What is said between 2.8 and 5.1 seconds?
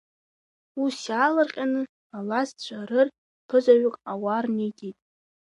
рыр рԥызаҩк ауаа рниҵеит.